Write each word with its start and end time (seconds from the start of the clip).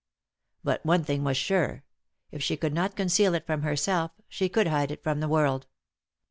But 0.63 0.83
one 0.83 1.03
thing 1.03 1.23
was 1.23 1.37
sure— 1.37 1.83
if 2.31 2.41
she 2.41 2.57
could 2.57 2.73
not 2.73 2.95
conceal 2.95 3.35
it 3.35 3.45
from 3.45 3.61
herself 3.61 4.09
she 4.27 4.49
could 4.49 4.65
hide 4.65 4.89
it 4.89 5.03
from 5.03 5.19
the 5.19 5.29
world. 5.29 5.67